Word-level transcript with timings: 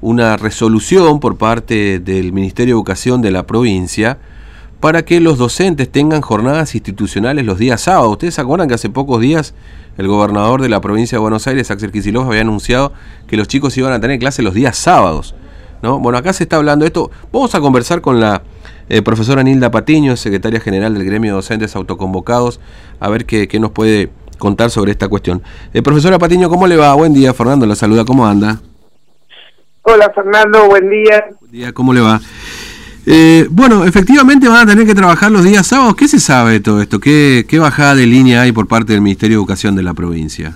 una 0.00 0.36
resolución 0.36 1.20
por 1.20 1.36
parte 1.36 1.98
del 1.98 2.32
Ministerio 2.32 2.74
de 2.74 2.78
Educación 2.78 3.22
de 3.22 3.30
la 3.30 3.46
provincia 3.46 4.18
para 4.80 5.04
que 5.04 5.20
los 5.20 5.38
docentes 5.38 5.90
tengan 5.90 6.20
jornadas 6.20 6.74
institucionales 6.74 7.44
los 7.44 7.58
días 7.58 7.80
sábados. 7.80 8.12
Ustedes 8.12 8.34
se 8.34 8.40
acuerdan 8.40 8.68
que 8.68 8.74
hace 8.74 8.90
pocos 8.90 9.20
días 9.20 9.54
el 9.96 10.06
gobernador 10.06 10.62
de 10.62 10.68
la 10.68 10.80
provincia 10.80 11.16
de 11.16 11.20
Buenos 11.20 11.46
Aires, 11.48 11.70
Axel 11.70 11.90
Kicillof, 11.90 12.28
había 12.28 12.42
anunciado 12.42 12.92
que 13.26 13.36
los 13.36 13.48
chicos 13.48 13.76
iban 13.76 13.92
a 13.92 14.00
tener 14.00 14.20
clase 14.20 14.42
los 14.42 14.54
días 14.54 14.76
sábados. 14.76 15.34
¿no? 15.82 15.98
Bueno, 15.98 16.18
acá 16.18 16.32
se 16.32 16.44
está 16.44 16.56
hablando 16.56 16.84
de 16.84 16.88
esto. 16.88 17.10
Vamos 17.32 17.54
a 17.56 17.60
conversar 17.60 18.00
con 18.00 18.20
la 18.20 18.42
eh, 18.88 19.02
profesora 19.02 19.42
Nilda 19.42 19.72
Patiño, 19.72 20.16
secretaria 20.16 20.60
general 20.60 20.94
del 20.94 21.04
gremio 21.04 21.32
de 21.32 21.36
docentes 21.36 21.74
autoconvocados, 21.74 22.60
a 23.00 23.08
ver 23.08 23.26
qué, 23.26 23.48
nos 23.58 23.72
puede 23.72 24.10
contar 24.38 24.70
sobre 24.70 24.92
esta 24.92 25.08
cuestión. 25.08 25.42
Eh, 25.74 25.82
profesora 25.82 26.18
Patiño, 26.18 26.48
¿cómo 26.48 26.68
le 26.68 26.76
va? 26.76 26.94
Buen 26.94 27.12
día, 27.12 27.34
Fernando, 27.34 27.66
la 27.66 27.74
saluda, 27.74 28.04
¿cómo 28.04 28.24
anda? 28.24 28.60
Hola 29.90 30.10
Fernando, 30.10 30.66
buen 30.66 30.90
día. 30.90 31.28
Buen 31.40 31.50
día, 31.50 31.72
¿cómo 31.72 31.94
le 31.94 32.02
va? 32.02 32.20
Eh, 33.06 33.46
bueno, 33.50 33.86
efectivamente 33.86 34.46
van 34.46 34.68
a 34.68 34.70
tener 34.70 34.86
que 34.86 34.94
trabajar 34.94 35.30
los 35.30 35.42
días 35.42 35.66
sábados. 35.66 35.96
¿Qué 35.96 36.06
se 36.06 36.20
sabe 36.20 36.52
de 36.52 36.60
todo 36.60 36.82
esto? 36.82 37.00
¿Qué, 37.00 37.46
¿Qué 37.48 37.58
bajada 37.58 37.94
de 37.94 38.04
línea 38.04 38.42
hay 38.42 38.52
por 38.52 38.68
parte 38.68 38.92
del 38.92 39.00
Ministerio 39.00 39.38
de 39.38 39.40
Educación 39.40 39.74
de 39.76 39.82
la 39.82 39.94
provincia? 39.94 40.54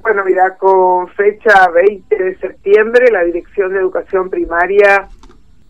Bueno, 0.00 0.24
mira, 0.24 0.56
con 0.56 1.08
fecha 1.08 1.68
20 1.74 2.16
de 2.16 2.38
septiembre, 2.38 3.10
la 3.12 3.24
Dirección 3.24 3.74
de 3.74 3.80
Educación 3.80 4.30
Primaria 4.30 5.08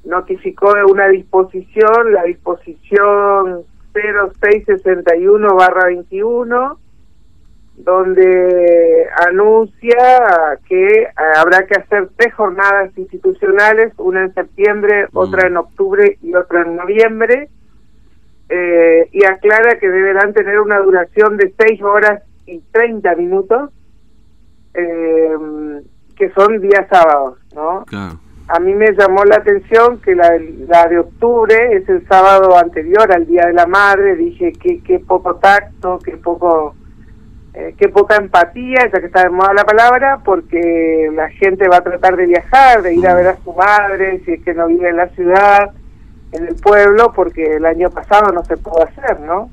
notificó 0.05 0.73
de 0.75 0.85
una 0.85 1.09
disposición, 1.09 2.13
la 2.13 2.23
disposición 2.23 3.65
0661-21, 3.93 6.77
donde 7.77 9.07
anuncia 9.27 10.59
que 10.69 11.03
eh, 11.03 11.09
habrá 11.37 11.67
que 11.67 11.75
hacer 11.81 12.09
tres 12.17 12.33
jornadas 12.35 12.97
institucionales, 12.97 13.93
una 13.99 14.23
en 14.23 14.35
septiembre, 14.35 15.07
mm. 15.13 15.17
otra 15.17 15.47
en 15.49 15.57
octubre 15.57 16.19
y 16.23 16.35
otra 16.35 16.63
en 16.63 16.77
noviembre, 16.77 17.49
eh, 18.49 19.09
y 19.13 19.25
aclara 19.25 19.79
que 19.79 19.89
deberán 19.89 20.33
tener 20.33 20.61
una 20.61 20.79
duración 20.79 21.37
de 21.37 21.53
seis 21.59 21.83
horas 21.83 22.23
y 22.47 22.61
30 22.73 23.15
minutos, 23.17 23.71
eh, 24.75 25.31
que 26.17 26.31
son 26.31 26.61
días 26.61 26.87
sábados, 26.91 27.39
¿no? 27.55 27.85
Claro 27.87 28.19
a 28.49 28.61
mí 28.61 28.75
me 28.75 28.93
llamó 28.93 29.25
la 29.25 29.37
atención 29.37 30.01
que 30.01 30.15
la, 30.15 30.39
la, 30.69 30.87
de 30.87 30.99
octubre 30.99 31.77
es 31.77 31.89
el 31.89 32.07
sábado 32.07 32.57
anterior 32.59 33.11
al 33.11 33.27
Día 33.27 33.47
de 33.47 33.55
la 33.55 33.67
Madre. 33.67 34.17
Dije 34.17 34.53
que 34.53 34.83
qué 34.83 34.99
poco 34.99 35.37
tacto, 35.37 35.99
qué 36.05 36.17
poco 36.19 36.75
eh, 37.55 37.75
qué 37.79 37.89
poca 37.89 38.17
empatía, 38.17 38.91
ya 38.93 39.01
que 39.01 39.07
está 39.07 39.23
de 39.23 39.31
moda 39.31 39.55
la 39.55 39.65
palabra, 39.65 40.21
porque 40.25 41.09
la 41.15 41.29
gente 41.31 41.69
va 41.69 41.77
a 41.77 41.85
tratar 41.85 42.17
de 42.17 42.27
viajar, 42.27 42.83
de 42.83 42.95
ir 42.95 43.07
a 43.07 43.15
ver 43.15 43.29
a 43.29 43.37
su 43.37 43.53
madre, 43.53 44.21
si 44.25 44.33
es 44.33 44.43
que 44.43 44.55
no 44.55 44.67
vive 44.67 44.89
en 44.89 44.97
la 44.97 45.09
ciudad, 45.11 45.71
en 46.33 46.49
el 46.49 46.57
pueblo, 46.57 47.13
porque 47.15 47.57
el 47.57 47.65
año 47.65 47.91
pasado 47.91 48.33
no 48.33 48.45
se 48.45 48.57
pudo 48.57 48.83
hacer, 48.83 49.21
¿no? 49.21 49.51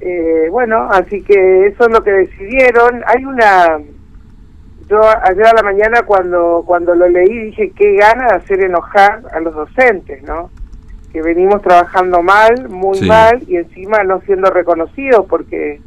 Eh, 0.00 0.48
bueno, 0.50 0.88
así 0.90 1.22
que 1.22 1.68
eso 1.68 1.84
es 1.84 1.90
lo 1.90 2.02
que 2.02 2.10
decidieron. 2.10 3.02
Hay 3.06 3.24
una 3.24 3.78
yo 4.88 5.00
ayer 5.22 5.46
a 5.46 5.54
la 5.54 5.62
mañana 5.62 6.02
cuando 6.02 6.64
cuando 6.66 6.94
lo 6.94 7.08
leí 7.08 7.46
dije 7.46 7.72
qué 7.74 7.94
gana 7.94 8.26
de 8.26 8.34
hacer 8.34 8.60
enojar 8.62 9.22
a 9.32 9.40
los 9.40 9.54
docentes, 9.54 10.22
¿no? 10.24 10.50
Que 11.12 11.22
venimos 11.22 11.62
trabajando 11.62 12.20
mal, 12.20 12.68
muy 12.68 13.00
mal 13.02 13.42
y 13.46 13.56
encima 13.56 14.04
no 14.04 14.20
siendo 14.22 14.50
reconocidos 14.50 15.24
porque 15.28 15.80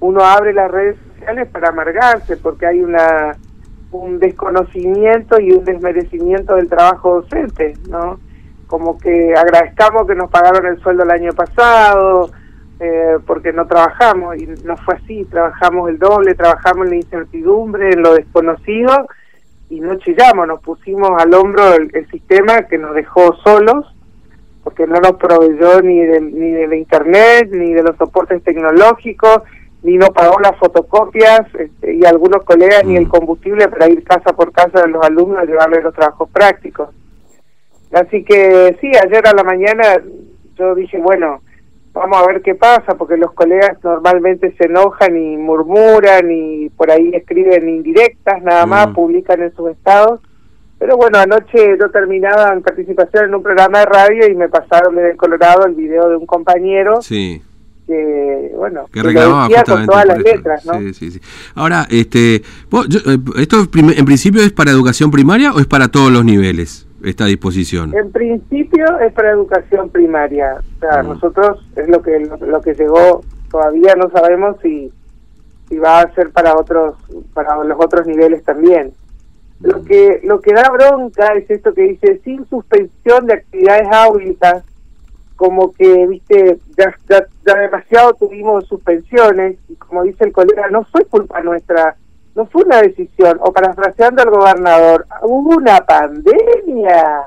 uno 0.00 0.24
abre 0.24 0.52
las 0.52 0.70
redes 0.70 0.96
sociales 1.08 1.48
para 1.48 1.68
amargarse 1.68 2.36
porque 2.36 2.66
hay 2.66 2.80
una 2.80 3.36
un 3.92 4.18
desconocimiento 4.20 5.40
y 5.40 5.50
un 5.52 5.64
desmerecimiento 5.64 6.54
del 6.54 6.68
trabajo 6.68 7.22
docente, 7.22 7.74
¿no? 7.88 8.20
Como 8.66 8.98
que 8.98 9.34
agradezcamos 9.34 10.06
que 10.06 10.14
nos 10.14 10.30
pagaron 10.30 10.64
el 10.66 10.80
sueldo 10.80 11.02
el 11.02 11.10
año 11.10 11.32
pasado, 11.32 12.30
eh, 12.78 13.18
porque 13.26 13.52
no 13.52 13.66
trabajamos 13.66 14.36
y 14.36 14.46
no 14.64 14.76
fue 14.78 14.94
así, 14.94 15.24
trabajamos 15.24 15.90
el 15.90 15.98
doble, 15.98 16.34
trabajamos 16.34 16.86
en 16.86 16.90
la 16.90 16.96
incertidumbre, 16.96 17.90
en 17.90 18.02
lo 18.02 18.14
desconocido 18.14 19.08
y 19.68 19.80
no 19.80 19.96
chillamos, 19.96 20.46
nos 20.46 20.60
pusimos 20.60 21.10
al 21.20 21.34
hombro 21.34 21.74
el, 21.74 22.08
sistema 22.10 22.62
que 22.62 22.78
nos 22.78 22.94
dejó 22.94 23.34
solos 23.44 23.94
porque 24.64 24.86
no 24.86 25.00
nos 25.00 25.12
proveyó 25.12 25.80
ni 25.82 26.00
de, 26.00 26.20
ni 26.20 26.52
de 26.52 26.68
la 26.68 26.76
internet, 26.76 27.48
ni 27.50 27.72
de 27.72 27.82
los 27.82 27.96
soportes 27.96 28.42
tecnológicos, 28.42 29.42
ni 29.82 29.96
nos 29.96 30.10
pagó 30.10 30.38
las 30.40 30.56
fotocopias 30.58 31.42
este, 31.58 31.94
y 31.94 32.04
algunos 32.04 32.44
colegas 32.44 32.84
ni 32.84 32.96
el 32.96 33.06
mm. 33.06 33.10
combustible 33.10 33.68
para 33.68 33.88
ir 33.88 34.04
casa 34.04 34.32
por 34.34 34.52
casa 34.52 34.82
de 34.82 34.88
los 34.88 35.04
alumnos 35.04 35.38
a 35.38 35.44
llevarles 35.44 35.82
los 35.82 35.94
trabajos 35.94 36.28
prácticos. 36.30 36.90
Así 37.92 38.22
que 38.24 38.76
sí, 38.80 38.88
ayer 38.88 39.26
a 39.26 39.34
la 39.34 39.42
mañana 39.42 39.82
yo 40.56 40.74
dije, 40.74 40.98
bueno, 40.98 41.40
vamos 41.92 42.18
a 42.18 42.26
ver 42.26 42.42
qué 42.42 42.54
pasa, 42.54 42.94
porque 42.96 43.16
los 43.16 43.32
colegas 43.32 43.82
normalmente 43.82 44.54
se 44.56 44.66
enojan 44.66 45.16
y 45.16 45.36
murmuran 45.36 46.30
y 46.30 46.68
por 46.70 46.90
ahí 46.90 47.10
escriben 47.14 47.68
indirectas, 47.68 48.42
nada 48.42 48.66
más, 48.66 48.90
mm. 48.90 48.94
publican 48.94 49.42
en 49.42 49.54
sus 49.54 49.70
estados. 49.70 50.20
Pero 50.78 50.96
bueno, 50.96 51.18
anoche 51.18 51.76
yo 51.78 51.90
terminaba 51.90 52.52
en 52.52 52.62
participación 52.62 53.26
en 53.26 53.34
un 53.34 53.42
programa 53.42 53.80
de 53.80 53.86
radio 53.86 54.30
y 54.30 54.34
me 54.34 54.48
pasaron 54.48 54.94
desde 54.94 55.16
Colorado 55.16 55.66
el 55.66 55.74
video 55.74 56.08
de 56.08 56.16
un 56.16 56.26
compañero. 56.26 57.02
Sí. 57.02 57.42
Que, 57.90 58.52
bueno, 58.56 58.86
que, 58.92 59.02
reclamaba 59.02 59.48
con 59.64 59.86
todas 59.86 60.06
las 60.06 60.18
letras, 60.18 60.64
¿no? 60.64 60.78
Sí, 60.78 60.94
sí, 60.94 61.10
sí. 61.10 61.20
Ahora, 61.56 61.88
este, 61.90 62.36
eh, 62.36 62.42
¿esto 63.36 63.66
en 63.74 64.04
principio 64.04 64.40
es 64.42 64.52
para 64.52 64.70
educación 64.70 65.10
primaria 65.10 65.52
o 65.52 65.58
es 65.58 65.66
para 65.66 65.88
todos 65.88 66.12
los 66.12 66.24
niveles? 66.24 66.86
esta 67.04 67.24
disposición? 67.24 67.96
En 67.96 68.12
principio 68.12 69.00
es 69.00 69.12
para 69.12 69.30
educación 69.30 69.88
primaria. 69.88 70.60
O 70.76 70.78
sea, 70.78 71.02
nosotros 71.02 71.66
es 71.74 71.88
lo 71.88 72.00
que 72.00 72.20
lo, 72.20 72.60
que 72.60 72.74
llegó, 72.74 73.22
todavía 73.50 73.94
no 73.96 74.08
sabemos 74.10 74.56
si, 74.62 74.92
si 75.68 75.78
va 75.78 76.02
a 76.02 76.14
ser 76.14 76.30
para 76.30 76.54
otros 76.56 76.94
para 77.34 77.64
los 77.64 77.78
otros 77.80 78.06
niveles 78.06 78.44
también. 78.44 78.92
Lo 79.60 79.82
que 79.82 80.20
lo 80.24 80.40
que 80.40 80.52
da 80.52 80.70
bronca 80.70 81.32
es 81.34 81.50
esto 81.50 81.74
que 81.74 81.82
dice 81.82 82.20
sin 82.22 82.46
suspensión 82.46 83.26
de 83.26 83.34
actividades 83.34 83.88
áulicas, 83.90 84.62
como 85.40 85.72
que 85.72 86.06
viste 86.06 86.58
ya, 86.76 86.94
ya, 87.08 87.54
demasiado 87.54 88.12
tuvimos 88.12 88.66
suspensiones 88.66 89.56
y 89.70 89.74
como 89.76 90.02
dice 90.02 90.24
el 90.24 90.32
colega 90.32 90.68
no 90.68 90.84
fue 90.84 91.06
culpa 91.06 91.40
nuestra 91.40 91.96
no 92.34 92.44
fue 92.44 92.62
una 92.62 92.82
decisión, 92.82 93.38
o 93.40 93.52
parafraseando 93.52 94.22
al 94.22 94.30
gobernador, 94.30 95.06
hubo 95.22 95.56
una 95.56 95.78
pandemia, 95.78 97.26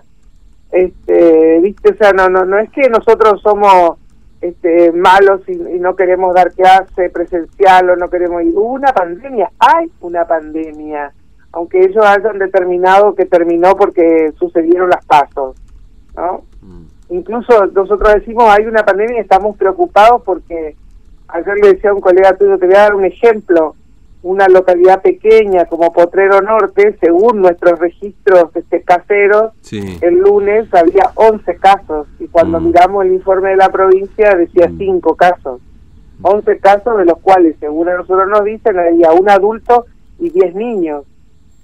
este, 0.72 1.60
viste, 1.60 1.92
o 1.92 1.98
sea, 1.98 2.14
no, 2.14 2.30
no, 2.30 2.46
no 2.46 2.58
es 2.58 2.70
que 2.70 2.88
nosotros 2.88 3.42
somos 3.42 3.98
este, 4.40 4.94
malos 4.94 5.42
y, 5.50 5.56
no 5.56 5.96
queremos 5.98 6.34
dar 6.34 6.54
clase 6.54 7.10
presencial 7.10 7.90
o 7.90 7.96
no 7.98 8.10
queremos 8.10 8.44
ir, 8.44 8.56
hubo 8.56 8.74
una 8.74 8.94
pandemia, 8.94 9.52
hay 9.60 9.92
una 10.00 10.26
pandemia, 10.26 11.12
aunque 11.52 11.80
ellos 11.80 12.06
hayan 12.06 12.40
determinado 12.40 13.14
que 13.14 13.26
terminó 13.26 13.76
porque 13.76 14.32
sucedieron 14.40 14.90
las 14.90 15.06
pasos, 15.06 15.58
¿no? 16.16 16.44
Mm. 16.62 16.93
Incluso 17.14 17.68
nosotros 17.68 18.16
decimos 18.16 18.46
hay 18.50 18.66
una 18.66 18.84
pandemia 18.84 19.18
y 19.18 19.20
estamos 19.20 19.56
preocupados 19.56 20.24
porque 20.26 20.76
ayer 21.28 21.56
le 21.62 21.74
decía 21.74 21.92
a 21.92 21.94
un 21.94 22.02
colega 22.02 22.36
tuyo, 22.36 22.58
te 22.58 22.66
voy 22.66 22.76
a 22.76 22.80
dar 22.80 22.96
un 22.96 23.06
ejemplo, 23.06 23.76
una 24.24 24.48
localidad 24.48 25.00
pequeña 25.04 25.66
como 25.66 25.94
Potrero 25.94 26.42
Norte, 26.42 26.98
según 27.00 27.42
nuestros 27.42 27.78
registros 27.78 28.50
este, 28.56 28.82
caseros, 28.82 29.52
el 29.72 30.16
lunes 30.16 30.74
había 30.74 31.12
11 31.14 31.56
casos 31.58 32.08
y 32.20 32.28
cuando 32.30 32.60
mm. 32.60 32.66
miramos 32.66 33.06
el 33.06 33.14
informe 33.14 33.50
de 33.50 33.58
la 33.58 33.70
provincia 33.70 34.34
decía 34.36 34.72
5 34.76 35.14
mm. 35.14 35.16
casos. 35.16 35.62
11 36.24 36.58
casos 36.58 36.98
de 36.98 37.06
los 37.06 37.20
cuales, 37.20 37.56
según 37.60 37.90
nosotros 37.90 38.28
nos 38.28 38.44
dicen, 38.44 38.80
había 38.80 39.12
un 39.12 39.30
adulto 39.30 39.86
y 40.18 40.32
10 40.32 40.56
niños. 40.56 41.04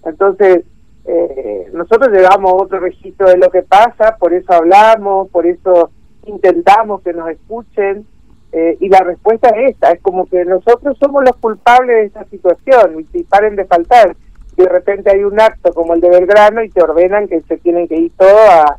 Entonces, 0.06 0.64
eh, 1.12 1.70
nosotros 1.74 2.10
llevamos 2.12 2.54
otro 2.56 2.80
registro 2.80 3.28
de 3.30 3.38
lo 3.38 3.50
que 3.50 3.64
pasa, 3.64 4.16
por 4.20 4.32
eso 4.32 4.54
hablamos, 4.54 5.28
por 5.30 5.48
eso 5.48 5.90
intentamos 6.28 7.02
que 7.02 7.14
nos 7.14 7.28
escuchen 7.30 8.06
eh, 8.52 8.78
y 8.80 8.90
la 8.90 9.00
respuesta 9.00 9.50
es 9.50 9.72
esta, 9.72 9.92
es 9.92 10.02
como 10.02 10.28
que 10.28 10.46
nosotros 10.46 10.96
somos 11.00 11.24
los 11.24 11.36
culpables 11.38 11.96
de 11.96 12.06
esta 12.06 12.26
situación, 12.26 13.00
y 13.00 13.06
si 13.06 13.24
paren 13.24 13.56
de 13.56 13.66
faltar, 13.66 14.16
de 14.56 14.70
repente 14.70 15.10
hay 15.10 15.24
un 15.24 15.42
acto 15.42 15.74
como 15.74 15.96
el 15.96 16.02
de 16.02 16.10
Belgrano 16.10 16.62
y 16.62 16.70
te 16.70 16.84
ordenan 16.84 17.28
que 17.28 17.42
se 17.42 17.58
tienen 17.58 17.88
que 17.88 17.96
ir 17.96 18.12
todos 18.16 18.48
a, 18.48 18.78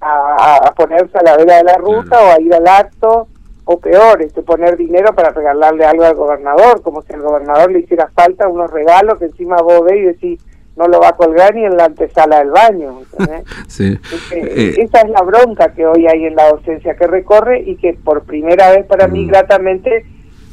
a, 0.00 0.74
ponerse 0.76 1.18
a 1.18 1.24
la 1.24 1.36
vera 1.36 1.56
de 1.56 1.64
la 1.64 1.76
ruta 1.78 2.22
o 2.22 2.32
a 2.36 2.40
ir 2.40 2.54
al 2.54 2.68
acto, 2.68 3.26
o 3.64 3.80
peor, 3.80 4.22
este, 4.22 4.42
poner 4.42 4.76
dinero 4.76 5.12
para 5.12 5.30
regalarle 5.30 5.84
algo 5.84 6.04
al 6.04 6.14
gobernador, 6.14 6.82
como 6.82 7.02
si 7.02 7.14
al 7.14 7.22
gobernador 7.22 7.72
le 7.72 7.80
hiciera 7.80 8.08
falta 8.14 8.46
unos 8.46 8.70
regalos 8.70 9.18
que 9.18 9.24
encima 9.24 9.56
vos 9.56 9.82
ves 9.84 9.96
y 9.96 10.02
decís, 10.02 10.40
no 10.76 10.88
lo 10.88 11.00
va 11.00 11.10
a 11.10 11.12
colgar 11.16 11.54
ni 11.54 11.64
en 11.64 11.76
la 11.76 11.84
antesala 11.86 12.38
del 12.38 12.50
baño. 12.50 13.02
sí. 13.68 13.98
Eh, 14.32 14.74
esa 14.78 15.02
es 15.02 15.10
la 15.10 15.22
bronca 15.22 15.72
que 15.72 15.86
hoy 15.86 16.06
hay 16.06 16.26
en 16.26 16.34
la 16.34 16.50
docencia 16.50 16.96
que 16.96 17.06
recorre 17.06 17.62
y 17.62 17.76
que 17.76 17.94
por 17.94 18.24
primera 18.24 18.70
vez 18.70 18.84
para 18.86 19.06
mí 19.06 19.24
mm. 19.24 19.28
gratamente 19.28 20.04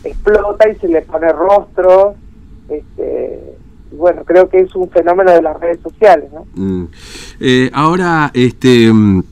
explota 0.04 0.70
y 0.70 0.76
se 0.76 0.88
le 0.88 1.02
pone 1.02 1.32
rostro. 1.32 2.16
Este, 2.70 3.58
bueno, 3.92 4.24
creo 4.24 4.50
que 4.50 4.60
es 4.60 4.74
un 4.76 4.90
fenómeno 4.90 5.32
de 5.32 5.42
las 5.42 5.60
redes 5.60 5.80
sociales, 5.82 6.30
¿no? 6.32 6.46
Mm. 6.56 6.88
Eh, 7.40 7.70
ahora, 7.74 8.32
este, 8.34 8.92
mm, 8.92 9.24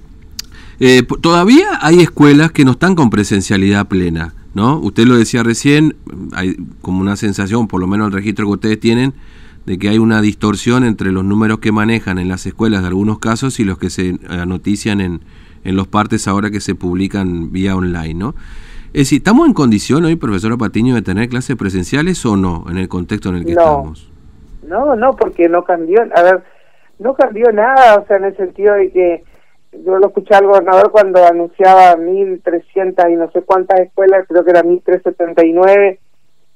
eh, 0.79 1.03
todavía 1.21 1.79
hay 1.81 1.99
escuelas 1.99 2.51
que 2.51 2.65
no 2.65 2.71
están 2.71 2.95
con 2.95 3.09
presencialidad 3.09 3.87
plena, 3.87 4.33
¿no? 4.53 4.79
Usted 4.79 5.05
lo 5.05 5.17
decía 5.17 5.43
recién, 5.43 5.95
hay 6.33 6.55
como 6.81 6.99
una 7.01 7.15
sensación, 7.15 7.67
por 7.67 7.79
lo 7.79 7.87
menos 7.87 8.07
el 8.07 8.13
registro 8.13 8.45
que 8.45 8.51
ustedes 8.51 8.79
tienen, 8.79 9.13
de 9.65 9.77
que 9.77 9.89
hay 9.89 9.97
una 9.97 10.21
distorsión 10.21 10.83
entre 10.83 11.11
los 11.11 11.23
números 11.23 11.59
que 11.59 11.71
manejan 11.71 12.17
en 12.17 12.27
las 12.27 12.45
escuelas 12.45 12.81
de 12.81 12.87
algunos 12.87 13.19
casos 13.19 13.59
y 13.59 13.63
los 13.63 13.77
que 13.77 13.89
se 13.89 14.13
notician 14.47 15.01
en, 15.01 15.21
en 15.63 15.75
los 15.75 15.87
partes 15.87 16.27
ahora 16.27 16.49
que 16.49 16.59
se 16.59 16.75
publican 16.75 17.51
vía 17.51 17.75
online, 17.75 18.13
¿no? 18.13 18.35
Es 18.91 19.01
decir, 19.01 19.19
¿estamos 19.19 19.47
en 19.47 19.53
condición 19.53 20.03
hoy, 20.05 20.15
profesora 20.15 20.57
Patiño, 20.57 20.95
de 20.95 21.03
tener 21.03 21.29
clases 21.29 21.55
presenciales 21.55 22.25
o 22.25 22.35
no 22.35 22.65
en 22.71 22.77
el 22.77 22.89
contexto 22.89 23.29
en 23.29 23.35
el 23.35 23.45
que 23.45 23.51
estamos? 23.51 24.11
No, 24.63 24.95
no, 24.95 25.15
porque 25.15 25.47
no 25.47 25.63
cambió, 25.63 26.01
a 26.15 26.23
ver, 26.23 26.43
no 26.97 27.13
cambió 27.13 27.51
nada, 27.51 27.99
o 27.99 28.07
sea, 28.07 28.17
en 28.17 28.25
el 28.25 28.37
sentido 28.37 28.73
de 28.73 28.91
que 28.91 29.23
yo 29.71 29.99
lo 29.99 30.07
escuché 30.07 30.33
al 30.33 30.47
gobernador 30.47 30.91
cuando 30.91 31.23
anunciaba 31.23 31.95
1.300 31.97 33.11
y 33.11 33.15
no 33.15 33.29
sé 33.31 33.43
cuántas 33.43 33.79
escuelas, 33.81 34.25
creo 34.27 34.43
que 34.43 34.49
era 34.49 34.63
1.379, 34.63 35.99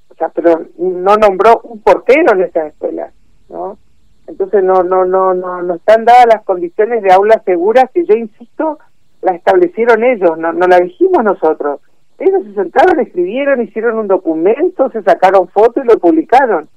o 0.09 0.15
sea, 0.15 0.29
pero 0.29 0.63
no 0.77 1.15
nombró 1.17 1.61
un 1.63 1.81
portero 1.81 2.33
en 2.33 2.41
esas 2.41 2.73
escuelas. 2.73 2.92
Entonces 4.33 4.63
no, 4.63 4.81
no, 4.81 5.05
no, 5.05 5.35
no, 5.35 5.61
no 5.61 5.75
están 5.75 6.05
dadas 6.05 6.25
las 6.25 6.43
condiciones 6.43 7.03
de 7.03 7.13
aulas 7.13 7.43
seguras 7.45 7.85
que 7.93 8.03
yo 8.03 8.15
insisto, 8.15 8.79
las 9.21 9.35
establecieron 9.35 10.03
ellos, 10.03 10.39
no, 10.39 10.51
no 10.51 10.65
las 10.65 10.79
dijimos 10.79 11.23
nosotros. 11.23 11.81
Ellos 12.17 12.43
se 12.43 12.55
sentaron, 12.55 12.99
escribieron, 12.99 13.61
hicieron 13.61 13.99
un 13.99 14.07
documento, 14.07 14.89
se 14.89 15.03
sacaron 15.03 15.49
fotos 15.49 15.85
y 15.85 15.87
lo 15.87 15.99
publicaron. 15.99 16.67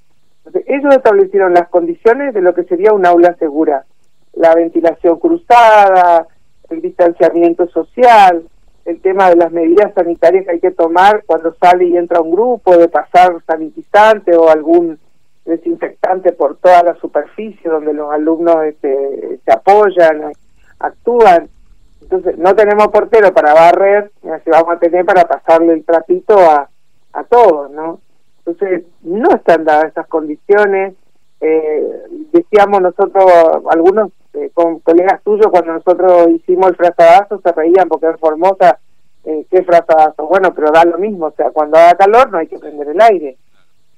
ellos 0.67 0.95
establecieron 0.95 1.55
las 1.55 1.69
condiciones 1.69 2.35
de 2.35 2.43
lo 2.43 2.55
que 2.55 2.65
sería 2.65 2.93
un 2.93 3.07
aula 3.07 3.35
segura. 3.37 3.87
La 4.35 4.55
ventilación 4.55 5.19
cruzada, 5.19 6.27
el 6.69 6.83
distanciamiento 6.83 7.69
social, 7.69 8.47
el 8.85 9.01
tema 9.01 9.31
de 9.31 9.37
las 9.37 9.51
medidas 9.51 9.95
sanitarias 9.95 10.45
que 10.45 10.51
hay 10.51 10.61
que 10.61 10.73
tomar 10.73 11.23
cuando 11.25 11.55
sale 11.55 11.87
y 11.87 11.97
entra 11.97 12.21
un 12.21 12.33
grupo, 12.33 12.77
de 12.77 12.89
pasar 12.89 13.33
sanitizante 13.47 14.37
o 14.37 14.51
algún 14.51 14.99
desinfectante 15.47 16.33
por 16.33 16.57
toda 16.57 16.83
la 16.83 16.95
superficie 16.97 17.71
donde 17.71 17.95
los 17.95 18.13
alumnos 18.13 18.65
este, 18.65 19.39
se 19.45 19.53
apoyan, 19.53 20.33
actúan. 20.79 21.49
Entonces, 22.03 22.37
no 22.39 22.55
tenemos 22.55 22.89
portero 22.89 23.33
para 23.33 23.55
barrer, 23.55 24.11
se 24.23 24.51
vamos 24.51 24.77
a 24.77 24.79
tener 24.79 25.05
para 25.05 25.25
pasarle 25.25 25.73
el 25.73 25.85
trapito 25.85 26.39
a, 26.39 26.69
a 27.13 27.25
todos, 27.25 27.71
¿no? 27.71 28.01
Entonces, 28.45 28.85
no 29.03 29.29
están 29.35 29.65
dadas 29.65 29.87
esas 29.87 30.07
condiciones. 30.07 30.95
Eh, 31.41 32.03
decíamos 32.33 32.81
nosotros, 32.81 33.25
algunos 33.71 34.13
eh, 34.35 34.51
con 34.55 34.81
colegas 34.81 35.23
tuyos, 35.23 35.49
cuando 35.51 35.73
nosotros 35.73 36.29
hicimos 36.29 36.69
el 36.69 36.77
frazadazo, 36.77 37.41
se 37.41 37.53
reían 37.53 37.89
porque 37.89 38.09
es 38.09 38.21
Formosa, 38.21 38.79
eh, 39.25 39.47
¿qué 39.51 39.63
frazadazo? 39.63 40.27
Bueno, 40.27 40.55
pero 40.55 40.71
da 40.71 40.85
lo 40.85 40.99
mismo, 40.99 41.27
o 41.27 41.33
sea, 41.33 41.51
cuando 41.51 41.79
haga 41.79 41.95
calor 41.95 42.31
no 42.31 42.39
hay 42.39 42.47
que 42.47 42.59
prender 42.59 42.89
el 42.89 43.01
aire. 43.01 43.37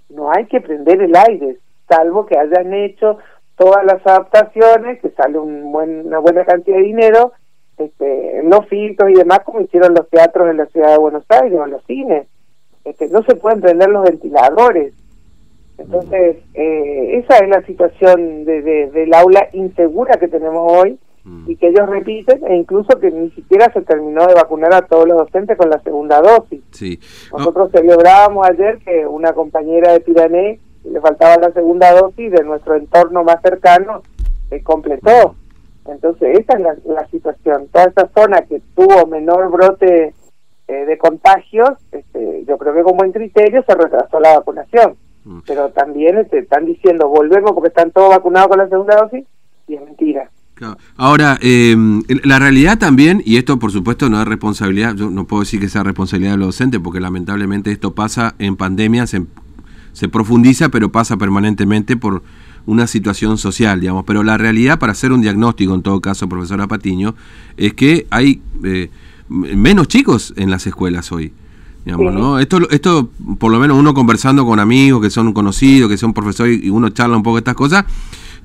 No 0.09 0.31
hay 0.33 0.47
que 0.47 0.61
prender 0.61 1.03
el 1.03 1.15
aire, 1.17 1.59
salvo 1.89 2.27
que 2.27 2.39
hayan 2.39 2.73
hecho 2.73 3.19
todas 3.57 3.85
las 3.85 4.07
adaptaciones, 4.07 5.01
que 5.01 5.11
sale 5.11 5.39
un 5.39 5.73
buen, 5.73 6.07
una 6.07 6.19
buena 6.19 6.45
cantidad 6.45 6.77
de 6.77 6.83
dinero, 6.83 7.33
este, 7.77 8.43
los 8.45 8.67
filtros 8.67 9.11
y 9.11 9.15
demás, 9.15 9.41
como 9.45 9.61
hicieron 9.61 9.95
los 9.95 10.09
teatros 10.09 10.51
en 10.51 10.59
la 10.59 10.67
ciudad 10.67 10.93
de 10.93 10.99
Buenos 10.99 11.25
Aires 11.29 11.59
o 11.59 11.67
los 11.67 11.85
cines. 11.85 12.27
Este, 12.85 13.09
no 13.09 13.23
se 13.23 13.37
pueden 13.37 13.61
prender 13.61 13.91
los 13.91 14.05
ventiladores. 14.05 14.95
Entonces, 15.77 16.39
eh, 16.55 17.19
esa 17.19 17.39
es 17.39 17.49
la 17.49 17.63
situación 17.63 18.45
de, 18.45 18.91
del 18.91 19.15
aula 19.15 19.49
insegura 19.53 20.19
que 20.19 20.29
tenemos 20.29 20.73
hoy 20.73 20.99
y 21.47 21.57
que 21.57 21.69
ellos 21.69 21.89
repiten, 21.89 22.45
e 22.47 22.57
incluso 22.57 22.99
que 22.99 23.11
ni 23.11 23.31
siquiera 23.31 23.73
se 23.73 23.83
terminó 23.83 24.27
de 24.27 24.35
vacunar 24.35 24.73
a 24.75 24.83
todos 24.83 25.07
los 25.09 25.19
docentes 25.19 25.57
con 25.57 25.71
la 25.71 25.81
segunda 25.81 26.21
dosis. 26.21 26.63
Sí. 26.73 27.01
Nosotros 27.33 27.71
celebrábamos 27.73 28.47
ayer 28.49 28.79
que 28.79 29.07
una 29.07 29.33
compañera 29.33 29.93
de 29.93 30.01
Pirané 30.01 30.61
le 30.85 31.01
faltaba 31.01 31.37
la 31.37 31.53
segunda 31.53 31.93
dosis 31.93 32.31
de 32.31 32.45
nuestro 32.45 32.77
entorno 32.77 33.25
más 33.25 33.41
cercano 33.43 34.03
se 34.49 34.63
completó. 34.63 35.35
Entonces, 35.87 36.39
esa 36.39 36.59
es 36.59 36.85
la, 36.85 37.07
situación. 37.09 37.69
Toda 37.73 37.87
esa 37.87 38.09
zona 38.15 38.43
que 38.43 38.61
tuvo 38.75 39.07
menor 39.07 39.51
brote 39.51 40.15
eh, 40.69 40.73
de 40.73 40.99
contagios, 40.99 41.71
este, 41.93 42.45
yo 42.47 42.59
creo 42.59 42.75
que 42.75 42.83
con 42.83 42.97
buen 42.97 43.13
criterio 43.13 43.63
se 43.67 43.75
retrasó 43.75 44.21
la 44.21 44.39
vacunación. 44.39 44.97
Mm. 45.25 45.41
Pero 45.47 45.71
también 45.71 46.19
este, 46.19 46.41
están 46.41 46.67
diciendo, 46.67 47.09
volvemos 47.09 47.53
porque 47.53 47.69
están 47.69 47.91
todos 47.91 48.11
vacunados 48.11 48.49
con 48.49 48.59
la 48.59 48.69
segunda 48.69 48.97
dosis, 48.97 49.27
y 49.67 49.75
es 49.75 49.83
mentira. 49.83 50.31
Ahora, 50.97 51.39
em, 51.41 52.03
la 52.25 52.39
realidad 52.39 52.79
también, 52.79 53.23
y 53.25 53.37
esto 53.37 53.59
por 53.59 53.73
supuesto 53.73 54.09
no 54.09 54.21
es 54.21 54.27
responsabilidad, 54.27 54.97
yo 54.97 55.11
no 55.11 55.27
puedo 55.27 55.43
decir 55.43 55.61
que 55.61 55.69
sea 55.69 55.83
responsabilidad 55.83 56.33
de 56.33 56.39
los 56.39 56.49
docentes, 56.49 56.81
porque 56.81 57.01
lamentablemente 57.01 57.71
esto 57.71 57.95
pasa 57.95 58.35
en 58.39 58.57
pandemia, 58.57 59.07
se, 59.07 59.25
se 59.93 60.09
profundiza, 60.09 60.69
pero 60.69 60.91
pasa 60.91 61.17
permanentemente 61.17 61.97
por 61.97 62.23
una 62.67 62.87
situación 62.87 63.39
social, 63.39 63.81
digamos. 63.81 64.05
Pero 64.05 64.23
la 64.23 64.37
realidad, 64.37 64.79
para 64.79 64.93
hacer 64.93 65.13
un 65.13 65.23
diagnóstico, 65.23 65.75
en 65.75 65.83
todo 65.83 66.01
caso, 66.01 66.29
profesora 66.29 66.67
Patiño, 66.67 67.15
es 67.57 67.73
que 67.75 68.07
hay 68.11 68.43
eh, 68.63 68.91
menos 69.29 69.89
chicos 69.89 70.35
en 70.37 70.51
las 70.51 70.67
escuelas 70.67 71.11
hoy. 71.13 71.33
Digamos, 71.85 72.13
¿no? 72.13 72.39
Esto, 72.39 72.69
esto, 72.69 73.11
por 73.39 73.51
lo 73.51 73.59
menos 73.59 73.79
uno 73.79 73.95
conversando 73.95 74.45
con 74.45 74.61
amigos 74.61 75.01
que 75.01 75.09
son 75.09 75.33
conocidos, 75.33 75.89
que 75.89 75.97
son 75.97 76.13
profesores, 76.13 76.63
y 76.63 76.69
uno 76.69 76.91
charla 76.91 77.17
un 77.17 77.23
poco 77.23 77.37
de 77.37 77.41
estas 77.41 77.55
cosas, 77.55 77.87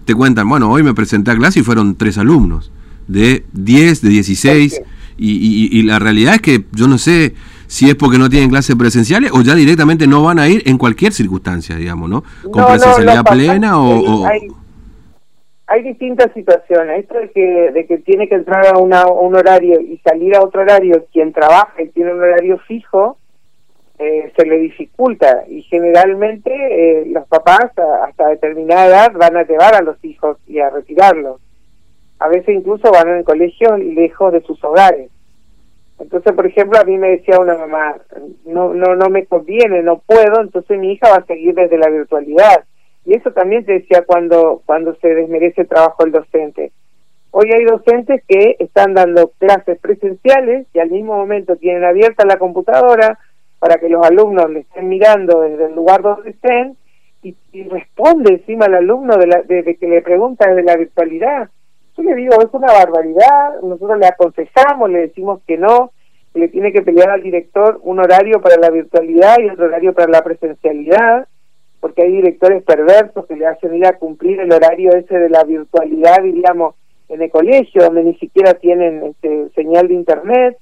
te 0.06 0.14
cuentan, 0.16 0.48
bueno, 0.48 0.70
hoy 0.72 0.84
me 0.84 0.94
presenté 0.94 1.32
a 1.32 1.36
clase 1.36 1.60
y 1.60 1.64
fueron 1.64 1.96
tres 1.96 2.18
alumnos, 2.18 2.72
de 3.08 3.46
10, 3.54 4.02
de 4.02 4.10
16, 4.10 4.82
y, 5.18 5.70
y, 5.78 5.84
la 5.84 6.00
realidad 6.00 6.36
es 6.36 6.42
que 6.42 6.66
yo 6.72 6.88
no 6.88 6.98
sé 6.98 7.36
si 7.68 7.90
es 7.90 7.96
porque 7.96 8.18
no 8.18 8.30
tienen 8.30 8.50
clases 8.50 8.76
presenciales 8.76 9.32
o 9.32 9.42
ya 9.42 9.56
directamente 9.56 10.08
no 10.08 10.24
van 10.24 10.40
a 10.40 10.50
ir 10.50 10.64
en 10.66 10.78
cualquier 10.78 11.14
circunstancia, 11.14 11.76
digamos, 11.76 12.10
¿no? 12.10 12.24
Con 12.52 12.66
presencialidad 12.66 13.24
plena 13.24 13.80
o... 13.80 14.26
Hay, 15.66 15.82
distintas 15.84 16.32
situaciones. 16.34 17.00
Esto 17.00 17.16
de 17.16 17.32
que, 17.32 17.72
de 17.74 17.86
que 17.88 17.98
tiene 18.00 18.28
que 18.28 18.36
entrar 18.36 18.68
a, 18.68 18.78
una, 18.78 19.08
un 19.08 19.36
horario 19.36 19.82
y 19.82 19.98
salir 20.04 20.36
a 20.36 20.42
otro 20.42 20.62
horario, 20.62 21.06
quien 21.12 21.34
trabaja 21.34 21.82
y 21.82 21.90
tiene 21.90 22.14
un 22.14 22.20
horario 22.20 22.60
fijo, 22.68 23.18
eh, 24.04 24.34
se 24.36 24.46
le 24.46 24.58
dificulta 24.58 25.46
y 25.48 25.62
generalmente 25.64 26.52
eh, 26.52 27.06
los 27.08 27.28
papás 27.28 27.72
hasta 28.08 28.28
determinada 28.28 28.88
edad 28.88 29.12
van 29.14 29.38
a 29.38 29.44
llevar 29.44 29.76
a 29.76 29.82
los 29.82 30.04
hijos 30.04 30.38
y 30.48 30.60
a 30.60 30.70
retirarlos. 30.70 31.40
A 32.20 32.28
veces 32.28 32.56
incluso 32.56 32.92
van 32.92 33.10
en 33.10 33.24
colegios 33.24 33.80
lejos 33.80 34.34
de 34.34 34.42
sus 34.42 34.64
hogares. 34.64 35.10
Entonces, 36.00 36.34
por 36.34 36.46
ejemplo, 36.46 36.80
a 36.80 36.84
mí 36.84 36.98
me 36.98 37.12
decía 37.12 37.40
una 37.40 37.56
mamá, 37.56 37.96
no, 38.46 38.74
no, 38.74 38.96
no 38.96 39.10
me 39.10 39.26
conviene, 39.26 39.84
no 39.84 40.00
puedo, 40.00 40.42
entonces 40.42 40.78
mi 40.78 40.94
hija 40.94 41.10
va 41.10 41.18
a 41.18 41.26
seguir 41.26 41.56
desde 41.56 41.78
la 41.78 41.90
virtualidad. 41.90 42.66
Y 43.06 43.16
eso 43.16 43.32
también 43.32 43.66
se 43.66 43.74
decía 43.74 44.04
cuando, 44.06 44.62
cuando 44.66 44.96
se 44.96 45.14
desmerece 45.14 45.62
el 45.62 45.68
trabajo 45.68 46.04
del 46.04 46.14
docente. 46.14 46.72
Hoy 47.32 47.50
hay 47.52 47.64
docentes 47.66 48.24
que 48.28 48.58
están 48.60 48.94
dando 48.94 49.32
clases 49.40 49.80
presenciales 49.80 50.68
y 50.74 50.80
al 50.80 50.92
mismo 50.92 51.16
momento 51.16 51.56
tienen 51.56 51.84
abierta 51.84 52.26
la 52.26 52.38
computadora 52.38 53.18
para 53.64 53.78
que 53.78 53.88
los 53.88 54.06
alumnos 54.06 54.50
le 54.50 54.60
estén 54.60 54.90
mirando 54.90 55.40
desde 55.40 55.68
el 55.68 55.74
lugar 55.74 56.02
donde 56.02 56.32
estén 56.32 56.76
y, 57.22 57.34
responde 57.70 58.34
encima 58.34 58.66
al 58.66 58.74
alumno 58.74 59.16
de, 59.16 59.26
la, 59.26 59.42
de 59.42 59.78
que 59.78 59.88
le 59.88 60.02
pregunta 60.02 60.50
desde 60.50 60.64
la 60.64 60.76
virtualidad. 60.76 61.50
Yo 61.96 62.04
le 62.04 62.14
digo, 62.14 62.34
es 62.42 62.50
una 62.52 62.74
barbaridad, 62.74 63.62
nosotros 63.62 63.98
le 64.00 64.08
aconsejamos, 64.08 64.90
le 64.90 65.00
decimos 65.00 65.40
que 65.48 65.58
no, 65.58 65.94
que 66.34 66.42
le 66.42 66.50
tiene 66.50 66.74
que 66.74 66.82
pelear 66.82 67.10
al 67.10 67.24
director 67.24 67.80
un 67.84 68.00
horario 68.00 68.42
para 68.42 68.58
la 68.58 68.70
virtualidad 68.70 69.38
y 69.40 69.50
otro 69.50 69.68
horario 69.68 69.94
para 69.94 70.12
la 70.12 70.22
presencialidad, 70.22 71.30
porque 71.80 72.02
hay 72.02 72.12
directores 72.12 72.64
perversos 72.64 73.26
que 73.28 73.38
le 73.38 73.48
hacen 73.48 73.76
ir 73.76 73.86
a 73.86 73.98
cumplir 73.98 74.42
el 74.42 74.52
horario 74.52 74.92
ese 74.92 75.18
de 75.18 75.30
la 75.30 75.46
virtualidad, 75.46 76.22
diríamos, 76.22 76.76
en 77.08 77.22
el 77.22 77.32
colegio, 77.32 77.82
donde 77.82 78.04
ni 78.04 78.16
siquiera 78.16 78.56
tienen 78.56 79.04
este, 79.04 79.52
señal 79.56 79.88
de 79.88 79.94
internet. 79.94 80.58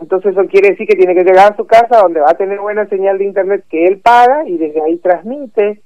Entonces 0.00 0.32
eso 0.32 0.46
quiere 0.48 0.70
decir 0.70 0.86
que 0.86 0.96
tiene 0.96 1.14
que 1.14 1.24
llegar 1.24 1.52
a 1.52 1.56
su 1.56 1.66
casa 1.66 1.98
donde 1.98 2.20
va 2.20 2.30
a 2.30 2.36
tener 2.36 2.58
buena 2.58 2.86
señal 2.88 3.18
de 3.18 3.24
internet 3.24 3.64
que 3.68 3.86
él 3.86 4.00
paga 4.00 4.48
y 4.48 4.56
desde 4.56 4.82
ahí 4.82 4.96
transmite. 4.96 5.82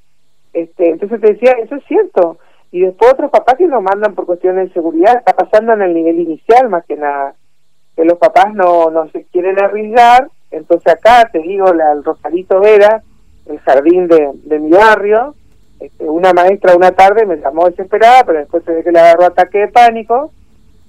Este, 0.52 0.90
entonces 0.90 1.20
te 1.20 1.32
decía, 1.32 1.52
eso 1.62 1.74
es 1.74 1.84
cierto. 1.86 2.38
Y 2.70 2.80
después 2.80 3.12
otros 3.12 3.30
papás 3.30 3.56
que 3.56 3.66
lo 3.66 3.80
mandan 3.80 4.14
por 4.14 4.26
cuestiones 4.26 4.68
de 4.68 4.74
seguridad, 4.74 5.16
está 5.16 5.32
pasando 5.34 5.72
en 5.72 5.82
el 5.82 5.94
nivel 5.94 6.20
inicial 6.20 6.68
más 6.68 6.84
que 6.86 6.96
nada, 6.96 7.34
que 7.96 8.04
los 8.04 8.18
papás 8.18 8.54
no, 8.54 8.90
no 8.90 9.08
se 9.10 9.24
quieren 9.24 9.60
arriesgar, 9.60 10.28
entonces 10.50 10.92
acá 10.92 11.28
te 11.32 11.40
digo, 11.40 11.72
la, 11.72 11.92
el 11.92 12.04
Rosalito 12.04 12.60
Vera, 12.60 13.02
el 13.46 13.58
jardín 13.60 14.08
de, 14.08 14.30
de 14.44 14.58
mi 14.58 14.70
barrio, 14.70 15.34
este, 15.80 16.04
una 16.04 16.32
maestra 16.32 16.76
una 16.76 16.92
tarde 16.92 17.26
me 17.26 17.36
llamó 17.36 17.68
desesperada, 17.68 18.24
pero 18.24 18.38
después 18.38 18.64
se 18.64 18.72
ve 18.72 18.84
que 18.84 18.92
le 18.92 19.00
agarró 19.00 19.26
ataque 19.26 19.58
de 19.58 19.68
pánico, 19.68 20.32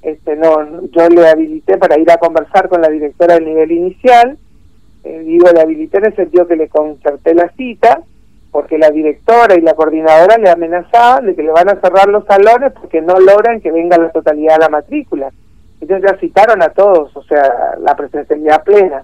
este 0.06 0.36
no 0.36 0.88
yo 0.92 1.10
le 1.10 1.28
habilité 1.28 1.78
para 1.78 2.00
ir 2.00 2.10
a 2.12 2.18
conversar 2.18 2.70
con 2.70 2.82
la 2.82 2.90
directora 2.90 3.36
del 3.36 3.46
nivel 3.46 3.72
inicial, 3.72 4.38
eh, 5.04 5.20
digo, 5.20 5.50
le 5.54 5.62
habilité 5.62 5.98
en 5.98 6.06
el 6.06 6.16
sentido 6.16 6.48
que 6.48 6.56
le 6.56 6.68
concerté 6.68 7.34
la 7.34 7.50
cita, 7.58 8.02
porque 8.52 8.78
la 8.78 8.90
directora 8.90 9.56
y 9.56 9.62
la 9.62 9.74
coordinadora 9.74 10.38
le 10.38 10.50
amenazaban 10.50 11.26
de 11.26 11.36
que 11.36 11.44
le 11.44 11.52
van 11.52 11.70
a 11.70 11.82
cerrar 11.82 12.08
los 12.08 12.26
salones 12.26 12.72
porque 12.74 13.02
no 13.02 13.20
logran 13.20 13.62
que 13.62 13.72
venga 13.72 13.98
la 13.98 14.12
totalidad 14.12 14.56
de 14.56 14.60
la 14.62 14.70
matrícula. 14.70 15.32
Entonces 15.82 16.10
ya 16.10 16.18
citaron 16.20 16.62
a 16.64 16.70
todos, 16.70 17.16
o 17.16 17.24
sea, 17.24 17.76
la 17.80 17.96
presencialidad 17.96 18.64
plena, 18.64 19.04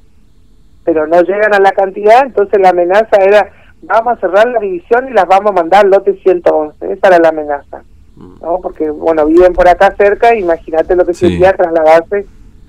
pero 0.84 1.06
no 1.06 1.22
llegan 1.22 1.54
a 1.54 1.60
la 1.60 1.72
cantidad, 1.72 2.26
entonces 2.26 2.60
la 2.62 2.70
amenaza 2.70 3.18
era, 3.22 3.52
vamos 3.84 4.14
a 4.14 4.22
cerrar 4.22 4.48
la 4.48 4.60
división 4.60 5.08
y 5.10 5.14
las 5.14 5.28
vamos 5.28 5.52
a 5.52 5.56
mandar 5.56 5.86
al 5.86 5.92
lote 5.92 6.14
111, 6.24 6.94
esa 6.94 7.08
era 7.08 7.20
la 7.20 7.30
amenaza, 7.30 7.84
¿no? 8.42 8.60
Porque, 8.62 8.90
bueno, 8.90 9.26
viven 9.26 9.54
por 9.54 9.68
acá 9.68 9.94
cerca, 9.98 10.36
imagínate 10.36 10.96
lo 10.96 11.06
que 11.06 11.14
sería 11.14 11.54
trasladarse 11.54 12.26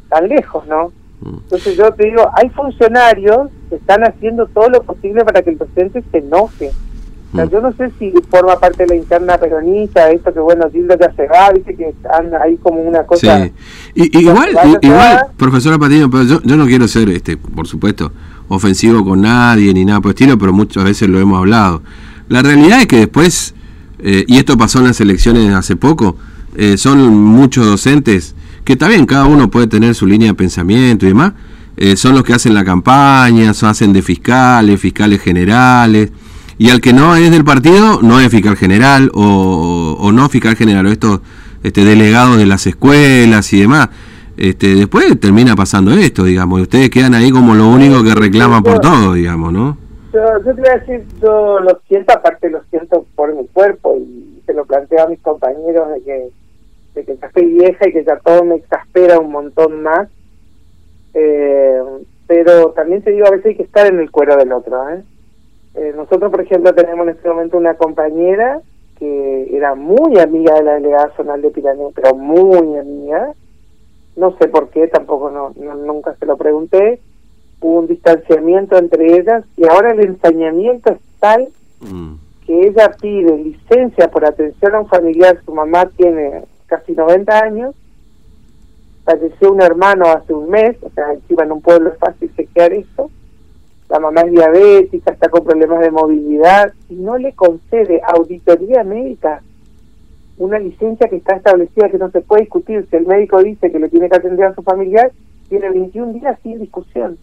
tan 0.09 0.29
lejos, 0.29 0.67
¿no? 0.67 0.93
Entonces 1.25 1.77
yo 1.77 1.93
te 1.93 2.07
digo, 2.07 2.29
hay 2.35 2.49
funcionarios 2.51 3.49
que 3.71 3.77
están 3.77 4.03
haciendo 4.03 4.47
todo 4.47 4.69
lo 4.69 4.83
posible 4.83 5.25
para 5.25 5.43
que 5.43 5.51
el 5.51 5.59
docente 5.59 6.03
se 6.11 6.19
enoje. 6.19 6.73
O 7.33 7.37
sea, 7.37 7.47
mm. 7.47 7.51
yo 7.51 7.61
no 7.61 7.73
sé 7.73 7.91
si 7.99 8.13
forma 8.29 8.59
parte 8.59 8.83
de 8.83 8.89
la 8.89 8.95
interna 8.97 9.39
peronista, 9.39 10.11
esto 10.11 10.35
que 10.35 10.41
bueno, 10.41 10.69
Gildo 10.71 10.97
ya 10.99 11.13
se 11.13 11.27
va, 11.29 11.51
dice 11.53 11.75
que 11.77 11.91
están 11.91 12.35
ahí 12.35 12.57
como 12.57 12.81
una 12.81 13.05
cosa... 13.05 13.45
Sí. 13.45 13.53
Y, 13.95 14.19
igual, 14.19 14.51
igual, 14.83 15.27
profesora 15.37 15.79
Patiño, 15.79 16.11
pero 16.11 16.25
yo, 16.25 16.43
yo 16.43 16.57
no 16.57 16.67
quiero 16.67 16.89
ser, 16.89 17.09
este 17.09 17.37
por 17.37 17.67
supuesto, 17.67 18.13
ofensivo 18.49 19.05
con 19.05 19.23
nadie 19.23 19.73
ni 19.73 19.85
nada 19.85 20.01
por 20.01 20.11
el 20.11 20.15
estilo, 20.15 20.37
pero 20.39 20.53
muchas 20.53 20.85
veces 20.85 21.09
lo 21.09 21.19
hemos 21.21 21.39
hablado. 21.39 21.83
La 22.29 22.43
realidad 22.43 22.81
es 22.81 22.87
que 22.87 22.97
después, 22.97 23.55
eh, 24.03 24.25
y 24.27 24.37
esto 24.37 24.59
pasó 24.59 24.81
en 24.81 24.87
las 24.87 25.01
elecciones 25.01 25.55
hace 25.55 25.77
poco, 25.77 26.17
eh, 26.57 26.77
son 26.77 27.15
muchos 27.15 27.65
docentes 27.65 28.35
que 28.65 28.77
también 28.77 29.07
cada 29.07 29.27
uno 29.27 29.51
puede 29.51 29.67
tener 29.67 29.95
su 29.95 30.07
línea 30.07 30.29
de 30.29 30.35
pensamiento 30.35 31.07
y 31.07 31.11
demás, 31.11 31.33
eh, 31.77 31.97
son 31.97 32.15
los 32.15 32.25
que 32.25 32.35
hacen 32.35 32.55
la 32.55 32.65
campaña, 32.65 33.55
se 33.55 33.67
hacen 33.67 33.93
de 33.93 34.03
fiscales, 34.03 34.81
fiscales 34.81 35.21
generales, 35.21 36.11
y 36.59 36.71
al 36.71 36.81
que 36.81 36.93
no 36.93 37.17
es 37.17 37.31
del 37.31 37.45
partido, 37.45 38.01
no 38.03 38.21
es 38.21 38.31
fiscal 38.31 38.57
general 38.57 39.11
o, 39.15 40.11
no 40.13 40.29
fiscal 40.29 40.55
general, 40.55 40.87
o 40.87 40.91
estos 40.91 41.21
este, 41.63 41.85
delegados 41.85 42.37
de 42.37 42.47
las 42.47 42.67
escuelas 42.67 43.53
y 43.53 43.61
demás. 43.61 43.89
Este, 44.37 44.75
después 44.75 45.19
termina 45.19 45.57
pasando 45.57 45.93
esto, 45.93 46.25
digamos, 46.25 46.61
y 46.61 46.63
ustedes 46.63 46.91
quedan 46.91 47.15
ahí 47.15 47.31
como 47.31 47.55
lo 47.55 47.69
único 47.69 48.03
que 48.03 48.15
reclaman 48.15 48.63
por 48.63 48.81
todo, 48.81 49.15
digamos, 49.15 49.53
¿no? 49.53 49.79
Yo, 50.13 50.21
yo 50.45 50.55
te 50.55 50.61
voy 50.61 50.71
a 50.71 50.79
decir, 50.79 51.07
yo 51.21 51.61
lo 51.61 51.81
siento, 51.89 52.13
aparte 52.13 52.51
lo 52.51 52.63
siento 52.65 53.07
por 53.15 53.35
mi 53.35 53.47
cuerpo 53.49 53.97
y 53.97 54.43
se 54.45 54.53
lo 54.53 54.65
planteo 54.67 55.05
a 55.05 55.09
mis 55.09 55.21
compañeros 55.21 55.91
de 55.91 56.03
que 56.03 56.31
de 56.95 57.05
que 57.05 57.17
ya 57.17 57.27
estoy 57.27 57.47
vieja 57.47 57.89
y 57.89 57.93
que 57.93 58.05
ya 58.05 58.19
todo 58.19 58.45
me 58.45 58.57
exaspera 58.57 59.19
un 59.19 59.33
montón 59.33 59.83
más. 59.83 60.09
Eh, 61.15 61.81
pero 62.27 62.71
también 62.71 63.03
te 63.03 63.11
digo, 63.11 63.27
a 63.27 63.31
veces 63.31 63.47
hay 63.47 63.57
que 63.57 63.63
estar 63.63 63.87
en 63.87 63.99
el 63.99 64.11
cuero 64.11 64.37
del 64.37 64.53
otro. 64.53 64.89
¿eh? 64.91 65.03
¿eh? 65.75 65.93
nosotros, 65.97 66.31
por 66.31 66.41
ejemplo, 66.41 66.75
tenemos 66.75 67.07
en 67.07 67.15
este 67.15 67.29
momento 67.29 67.57
una 67.57 67.75
compañera 67.75 68.61
que 68.99 69.57
era 69.57 69.75
muy 69.75 70.19
amiga 70.19 70.55
de 70.55 70.63
la 70.63 70.75
delegada 70.75 71.13
zonal 71.17 71.43
de 71.43 71.51
Piranha, 71.51 71.89
pero 71.95 72.15
muy 72.15 72.77
amiga. 72.77 73.33
No 74.15 74.37
sé 74.39 74.49
por 74.49 74.69
qué, 74.69 74.89
tampoco 74.89 75.31
no, 75.31 75.51
nunca 75.75 76.15
se 76.17 76.27
lo 76.27 76.37
pregunté. 76.37 77.01
Hubo 77.63 77.79
un 77.79 77.87
distanciamiento 77.87 78.77
entre 78.77 79.19
ellas 79.19 79.45
y 79.57 79.67
ahora 79.67 79.93
el 79.93 80.01
ensañamiento 80.01 80.93
es 80.93 80.99
tal 81.21 81.49
mm. 81.81 82.15
que 82.45 82.67
ella 82.67 82.91
pide 83.01 83.39
licencia 83.39 84.11
por 84.11 84.27
atención 84.27 84.75
a 84.75 84.81
un 84.81 84.89
familiar. 84.89 85.39
Su 85.47 85.55
mamá 85.55 85.87
tiene 85.97 86.43
casi 86.67 86.93
90 86.93 87.39
años, 87.39 87.75
falleció 89.05 89.53
un 89.53 89.63
hermano 89.63 90.07
hace 90.07 90.33
un 90.33 90.51
mes, 90.51 90.77
o 90.83 90.91
sea, 90.91 91.13
encima 91.13 91.45
en 91.45 91.53
un 91.53 91.61
pueblo 91.63 91.91
es 91.91 91.99
fácil 91.99 92.35
chequear 92.35 92.73
esto, 92.73 93.11
la 93.89 94.01
mamá 94.01 94.23
es 94.23 94.33
diabética, 94.33 95.13
está 95.13 95.29
con 95.29 95.45
problemas 95.45 95.81
de 95.81 95.91
movilidad, 95.91 96.73
y 96.89 96.95
no 96.95 97.19
le 97.19 97.33
concede 97.35 98.01
auditoría 98.03 98.85
médica 98.85 99.43
una 100.39 100.59
licencia 100.59 101.09
que 101.09 101.17
está 101.17 101.37
establecida 101.37 101.91
que 101.91 101.99
no 101.99 102.11
se 102.11 102.23
puede 102.23 102.43
discutir, 102.43 102.87
si 102.91 102.97
el 102.97 103.07
médico 103.07 103.43
dice 103.43 103.71
que 103.71 103.79
le 103.79 103.89
tiene 103.89 104.09
que 104.09 104.17
atender 104.17 104.47
a 104.47 104.55
su 104.55 104.63
familiar, 104.63 105.13
tiene 105.49 105.69
21 105.71 106.15
días 106.15 106.39
sin 106.43 106.59
discusión, 106.59 107.19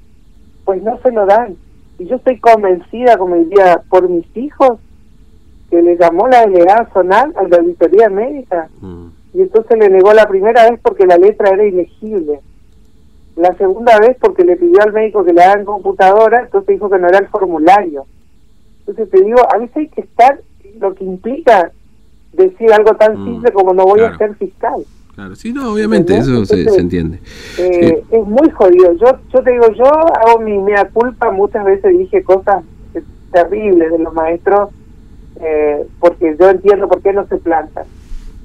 pues 0.70 0.84
no 0.84 1.00
se 1.02 1.12
lo 1.12 1.26
dan. 1.26 1.56
Y 1.98 2.06
yo 2.06 2.18
estoy 2.18 2.40
convencida, 2.40 3.18
como 3.18 3.36
diría, 3.36 3.82
por 3.90 4.08
mis 4.08 4.26
hijos, 4.38 4.80
que 5.70 5.82
le 5.82 5.98
llamó 5.98 6.28
la 6.28 6.42
delegada 6.42 6.90
zonal 6.94 7.34
a 7.36 7.44
la 7.44 7.58
auditoría 7.58 8.10
médica. 8.10 8.70
Mm 8.82 9.08
y 9.34 9.42
entonces 9.42 9.78
le 9.78 9.90
negó 9.90 10.14
la 10.14 10.28
primera 10.28 10.70
vez 10.70 10.80
porque 10.82 11.06
la 11.06 11.18
letra 11.18 11.50
era 11.50 11.66
ilegible. 11.66 12.42
La 13.36 13.54
segunda 13.56 14.00
vez 14.00 14.18
porque 14.20 14.44
le 14.44 14.58
pidió 14.58 14.82
al 14.82 14.92
médico 14.92 15.24
que 15.24 15.34
le 15.34 15.44
hagan 15.44 15.66
computadora, 15.66 16.42
entonces 16.42 16.76
dijo 16.76 16.90
que 16.90 16.98
no 16.98 17.08
era 17.08 17.20
el 17.20 17.28
formulario. 17.28 18.06
Entonces 18.80 19.10
te 19.10 19.24
digo, 19.24 19.40
a 19.54 19.58
veces 19.58 19.78
hay 19.78 19.88
que 19.90 20.02
estar, 20.02 20.42
lo 20.80 20.94
que 20.96 21.04
implica 21.04 21.72
decir 22.34 22.74
algo 22.74 22.96
tan 22.96 23.20
mm, 23.20 23.26
simple 23.26 23.52
como 23.52 23.74
no 23.74 23.84
voy 23.84 24.02
a 24.02 24.18
ser 24.18 24.36
fiscal. 24.36 24.84
Claro, 25.16 25.36
sí, 25.36 25.52
no, 25.52 25.74
obviamente, 25.74 26.18
eso 26.18 26.46
se, 26.46 26.64
entiende. 26.80 27.20
Eh, 27.58 28.04
es 28.10 28.26
muy 28.26 28.50
jodido. 28.52 28.94
Yo 28.94 29.20
yo 29.34 29.44
te 29.44 29.52
digo, 29.52 29.70
yo 29.74 29.86
hago 29.86 30.40
mi 30.40 30.58
mea 30.58 30.90
culpa, 30.90 31.32
muchas 31.32 31.66
veces 31.66 31.98
dije 31.98 32.24
cosas 32.24 32.64
terribles 33.32 33.92
de 33.92 34.00
los 34.00 34.14
maestros, 34.14 34.70
eh, 35.42 35.86
porque 36.00 36.36
yo 36.40 36.50
entiendo 36.50 36.88
por 36.88 37.02
qué 37.02 37.14
no 37.14 37.28
se 37.28 37.38
plantan 37.38 37.86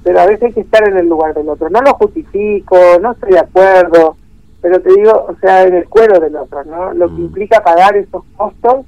pero 0.05 0.19
a 0.19 0.27
veces 0.27 0.43
hay 0.43 0.53
que 0.53 0.61
estar 0.61 0.87
en 0.87 0.97
el 0.97 1.09
lugar 1.09 1.33
del 1.33 1.49
otro. 1.49 1.67
No 1.71 1.81
lo 1.81 1.95
justifico, 1.95 2.77
no 3.01 3.13
estoy 3.13 3.31
de 3.31 3.39
acuerdo, 3.39 4.15
pero 4.61 4.79
te 4.79 4.93
digo, 4.93 5.25
o 5.27 5.35
sea, 5.41 5.63
en 5.63 5.73
el 5.73 5.89
cuero 5.89 6.19
del 6.19 6.35
otro, 6.35 6.63
¿no? 6.63 6.93
Lo 6.93 7.07
que 7.07 7.13
mm. 7.13 7.25
implica 7.25 7.63
pagar 7.63 7.97
esos 7.97 8.23
costos 8.37 8.85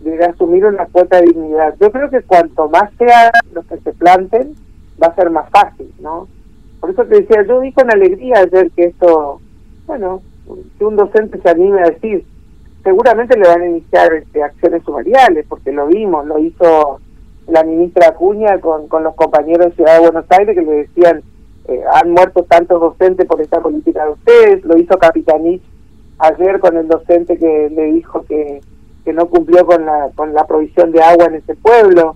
de 0.00 0.24
asumir 0.24 0.64
una 0.64 0.86
cuota 0.86 1.20
de 1.20 1.26
dignidad. 1.26 1.76
Yo 1.80 1.92
creo 1.92 2.10
que 2.10 2.22
cuanto 2.22 2.68
más 2.68 2.90
sea 2.98 3.30
los 3.54 3.64
que 3.66 3.78
se 3.78 3.92
planten, 3.92 4.56
va 5.00 5.06
a 5.06 5.14
ser 5.14 5.30
más 5.30 5.48
fácil, 5.50 5.88
¿no? 6.00 6.26
Por 6.86 6.94
eso 6.94 7.04
te 7.06 7.20
decía, 7.22 7.42
yo 7.42 7.58
vi 7.58 7.72
con 7.72 7.90
alegría 7.90 8.36
ayer 8.38 8.70
que 8.70 8.84
esto, 8.84 9.40
bueno, 9.88 10.22
que 10.78 10.84
un 10.84 10.94
docente 10.94 11.40
se 11.42 11.48
anime 11.48 11.80
a 11.80 11.90
decir, 11.90 12.24
seguramente 12.84 13.36
le 13.36 13.48
van 13.48 13.62
a 13.62 13.66
iniciar 13.66 14.14
este, 14.14 14.40
acciones 14.40 14.84
sumariales, 14.84 15.44
porque 15.48 15.72
lo 15.72 15.88
vimos, 15.88 16.24
lo 16.26 16.38
hizo 16.38 17.00
la 17.48 17.64
ministra 17.64 18.10
Acuña 18.10 18.60
con, 18.60 18.86
con 18.86 19.02
los 19.02 19.16
compañeros 19.16 19.66
de 19.66 19.72
Ciudad 19.72 19.94
de 19.94 20.08
Buenos 20.08 20.26
Aires 20.28 20.54
que 20.54 20.62
le 20.62 20.72
decían 20.72 21.22
eh, 21.66 21.82
han 21.92 22.12
muerto 22.12 22.44
tantos 22.44 22.80
docentes 22.80 23.26
por 23.26 23.40
esta 23.40 23.60
política 23.60 24.04
de 24.04 24.12
ustedes, 24.12 24.64
lo 24.64 24.78
hizo 24.78 24.96
Capitanich 24.96 25.64
ayer 26.18 26.60
con 26.60 26.76
el 26.76 26.86
docente 26.86 27.36
que 27.36 27.68
le 27.68 27.84
dijo 27.94 28.24
que, 28.28 28.60
que 29.04 29.12
no 29.12 29.26
cumplió 29.26 29.66
con 29.66 29.84
la, 29.84 30.10
con 30.14 30.32
la 30.34 30.46
provisión 30.46 30.92
de 30.92 31.02
agua 31.02 31.26
en 31.26 31.34
ese 31.34 31.56
pueblo. 31.56 32.14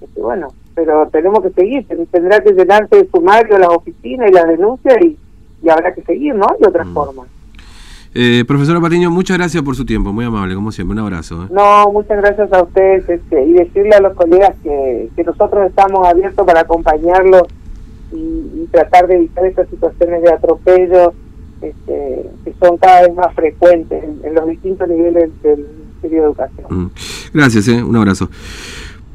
Este, 0.00 0.20
bueno, 0.20 0.50
pero 0.74 1.08
tenemos 1.08 1.42
que 1.42 1.50
seguir, 1.50 1.86
tendrá 2.10 2.40
que 2.40 2.52
llenarse 2.52 2.96
de 2.96 3.08
sumario 3.08 3.58
las 3.58 3.70
oficinas 3.70 4.30
y 4.30 4.34
las 4.34 4.48
denuncias 4.48 4.96
y, 5.04 5.16
y 5.62 5.68
habrá 5.68 5.94
que 5.94 6.02
seguir, 6.02 6.34
¿no? 6.34 6.46
De 6.58 6.68
otra 6.68 6.84
mm. 6.84 6.94
forma. 6.94 7.24
Eh, 8.16 8.44
profesora 8.46 8.80
Patiño, 8.80 9.10
muchas 9.10 9.36
gracias 9.36 9.60
por 9.64 9.74
su 9.74 9.84
tiempo, 9.84 10.12
muy 10.12 10.24
amable, 10.24 10.54
como 10.54 10.70
siempre, 10.70 10.92
un 10.92 11.00
abrazo. 11.00 11.44
¿eh? 11.44 11.46
No, 11.50 11.90
muchas 11.92 12.18
gracias 12.18 12.52
a 12.52 12.62
ustedes 12.62 13.08
este, 13.08 13.44
y 13.44 13.54
decirle 13.54 13.90
a 13.96 14.00
los 14.00 14.14
colegas 14.14 14.54
que, 14.62 15.10
que 15.16 15.24
nosotros 15.24 15.66
estamos 15.66 16.06
abiertos 16.06 16.46
para 16.46 16.60
acompañarlos 16.60 17.42
y, 18.12 18.68
tratar 18.70 19.06
de 19.06 19.16
evitar 19.16 19.44
estas 19.46 19.68
situaciones 19.68 20.22
de 20.22 20.32
atropello 20.32 21.12
este, 21.60 22.30
que 22.44 22.54
son 22.60 22.76
cada 22.78 23.02
vez 23.02 23.14
más 23.14 23.32
frecuentes 23.34 24.02
en, 24.02 24.34
los 24.34 24.48
distintos 24.48 24.88
niveles 24.88 25.30
del 25.42 25.58
Ministerio 25.58 26.18
de 26.18 26.24
Educación. 26.26 26.66
Mm. 26.70 26.90
Gracias, 27.34 27.68
¿eh? 27.68 27.82
un 27.82 27.96
abrazo. 27.96 28.28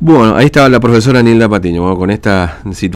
Bueno, 0.01 0.37
ahí 0.37 0.45
estaba 0.45 0.69
la 0.69 0.79
profesora 0.79 1.21
Nilda 1.21 1.49
Patiño, 1.49 1.97
con 1.97 2.09
esta 2.09 2.59
situación. 2.71 2.87